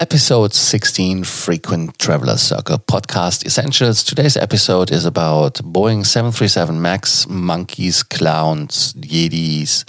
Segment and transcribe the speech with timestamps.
[0.00, 4.02] Episode 16 Frequent Traveler Circle Podcast Essentials.
[4.02, 9.84] Today's episode is about Boeing 737 MAX, monkeys, clowns, Yetis.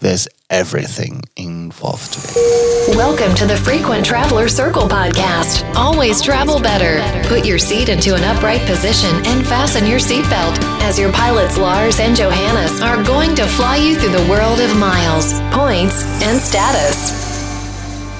[0.00, 2.96] There's everything involved today.
[2.96, 5.62] Welcome to the Frequent Traveler Circle podcast.
[5.74, 7.02] Always travel better.
[7.28, 12.00] Put your seat into an upright position and fasten your seatbelt as your pilots Lars
[12.00, 17.29] and Johannes are going to fly you through the world of miles, points, and status.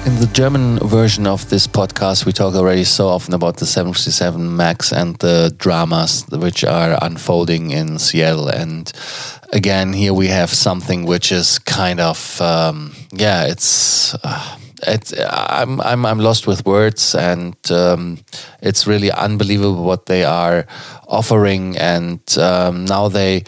[0.03, 4.55] In the German version of this podcast, we talk already so often about the 737
[4.55, 8.47] MAX and the dramas which are unfolding in Seattle.
[8.47, 8.91] And
[9.53, 14.15] again, here we have something which is kind of, um, yeah, it's.
[14.15, 18.17] Uh, it's, I'm, I'm, I'm lost with words, and um,
[18.63, 20.65] it's really unbelievable what they are
[21.07, 21.77] offering.
[21.77, 23.43] And um, now they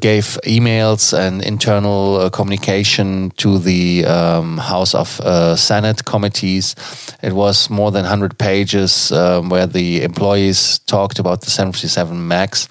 [0.00, 6.74] gave emails and internal uh, communication to the um, House of uh, Senate committees.
[7.22, 12.68] It was more than 100 pages um, where the employees talked about the 737 MAX.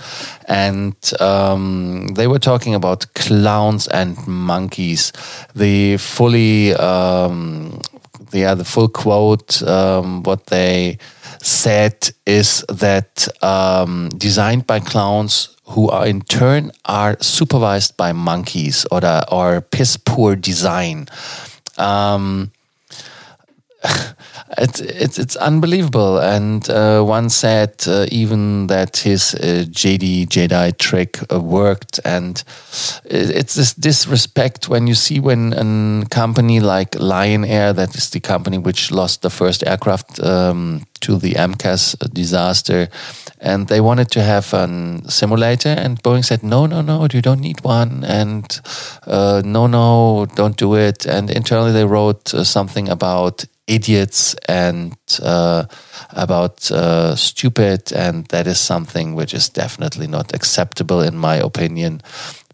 [0.47, 5.13] And um, they were talking about clowns and monkeys.
[5.55, 7.79] The fully, um,
[8.33, 10.97] yeah, the full quote, um, what they
[11.41, 18.85] said is that um, designed by clowns who are in turn are supervised by monkeys
[18.99, 21.07] the, or piss poor design.
[21.77, 22.51] Um,
[24.57, 26.17] it's it's it's unbelievable.
[26.19, 32.43] And uh, one said uh, even that his uh, JD Jedi trick uh, worked, and
[33.05, 38.19] it's this disrespect when you see when a company like Lion Air, that is the
[38.19, 42.87] company which lost the first aircraft um, to the MCAS disaster,
[43.39, 47.41] and they wanted to have a simulator, and Boeing said no, no, no, you don't
[47.41, 48.61] need one, and
[49.07, 51.05] uh, no, no, don't do it.
[51.05, 55.65] And internally they wrote uh, something about idiots and uh,
[56.11, 62.01] about uh, stupid, and that is something which is definitely not acceptable, in my opinion.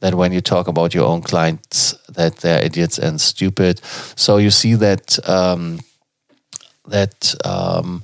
[0.02, 3.82] That when you talk about your own clients, that they're idiots and stupid.
[4.16, 5.80] So you see that um,
[6.88, 7.36] that.
[7.46, 8.04] Um,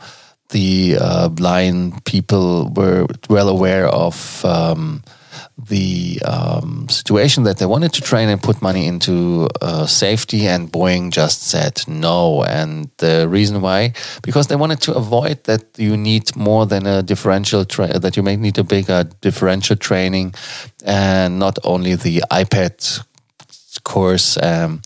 [0.50, 5.04] the uh, blind people were well aware of um,
[5.58, 10.72] the um, situation that they wanted to train and put money into uh, safety, and
[10.72, 12.44] Boeing just said no.
[12.44, 17.02] And the reason why, because they wanted to avoid that you need more than a
[17.02, 20.36] differential tra- that you may need a bigger differential training,
[20.84, 23.04] and not only the iPad
[23.84, 24.38] course.
[24.42, 24.82] Um,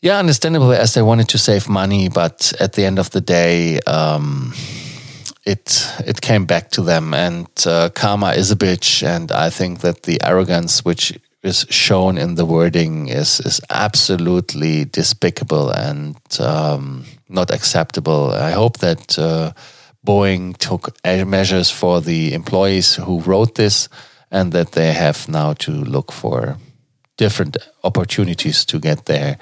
[0.00, 3.80] yeah, understandable as they wanted to save money, but at the end of the day.
[3.80, 4.52] Um,
[5.44, 9.06] it it came back to them, and uh, karma is a bitch.
[9.06, 14.84] And I think that the arrogance which is shown in the wording is is absolutely
[14.84, 18.30] despicable and um, not acceptable.
[18.32, 19.52] I hope that uh,
[20.06, 23.88] Boeing took measures for the employees who wrote this,
[24.30, 26.56] and that they have now to look for
[27.16, 29.38] different opportunities to get their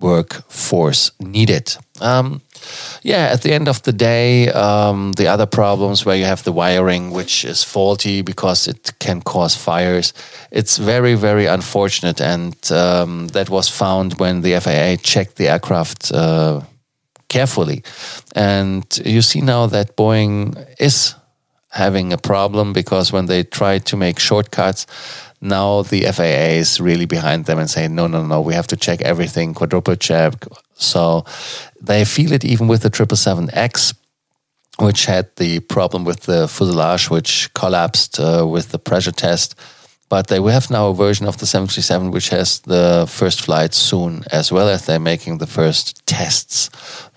[0.00, 1.76] workforce needed.
[2.00, 2.42] Um,
[3.02, 6.52] yeah, at the end of the day, um, the other problems where you have the
[6.52, 10.12] wiring, which is faulty because it can cause fires,
[10.50, 12.20] it's very, very unfortunate.
[12.20, 16.60] And um, that was found when the FAA checked the aircraft uh,
[17.28, 17.82] carefully.
[18.34, 21.14] And you see now that Boeing is
[21.76, 24.86] having a problem because when they try to make shortcuts,
[25.40, 28.76] now the FAA is really behind them and saying, no, no, no, we have to
[28.76, 30.32] check everything, quadruple check.
[30.74, 31.24] So
[31.80, 33.94] they feel it even with the 777X,
[34.78, 39.54] which had the problem with the fuselage, which collapsed uh, with the pressure test.
[40.08, 43.74] But they will have now a version of the 737 which has the first flight
[43.74, 46.70] soon, as well as they're making the first tests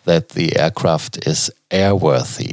[0.06, 2.52] that the aircraft is airworthy.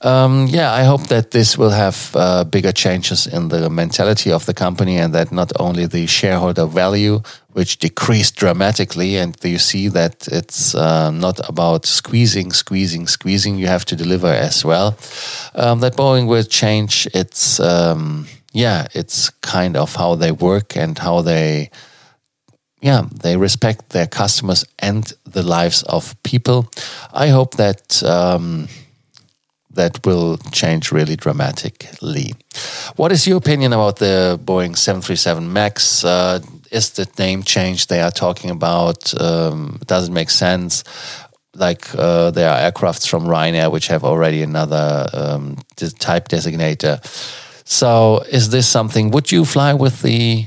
[0.00, 4.46] Um, yeah, I hope that this will have uh, bigger changes in the mentality of
[4.46, 7.20] the company and that not only the shareholder value,
[7.52, 13.66] which decreased dramatically, and you see that it's uh, not about squeezing, squeezing, squeezing, you
[13.66, 14.96] have to deliver as well.
[15.56, 20.96] Um, that Boeing will change its, um, yeah, it's kind of how they work and
[20.98, 21.70] how they
[22.80, 26.70] yeah, they respect their customers and the lives of people.
[27.12, 28.68] I hope that um,
[29.70, 32.34] that will change really dramatically.
[32.96, 36.04] What is your opinion about the Boeing 737 MAX?
[36.04, 39.18] Uh, is the name change they are talking about?
[39.20, 40.84] Um, does it make sense?
[41.54, 45.56] Like uh, there are aircrafts from Ryanair which have already another um,
[45.98, 47.04] type designator.
[47.64, 49.10] So is this something?
[49.10, 50.46] Would you fly with the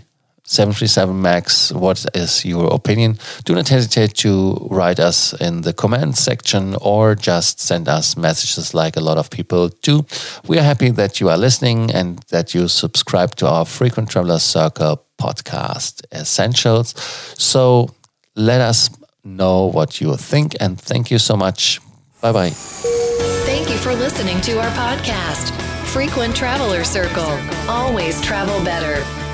[0.52, 3.18] 737 MAX, what is your opinion?
[3.46, 8.74] Do not hesitate to write us in the comments section or just send us messages
[8.74, 10.06] like a lot of people do.
[10.46, 14.40] We are happy that you are listening and that you subscribe to our Frequent Traveler
[14.40, 16.96] Circle podcast essentials.
[17.38, 17.96] So
[18.36, 18.90] let us
[19.24, 21.80] know what you think and thank you so much.
[22.20, 22.50] Bye bye.
[22.50, 25.56] Thank you for listening to our podcast,
[25.86, 27.40] Frequent Traveler Circle.
[27.70, 29.02] Always travel better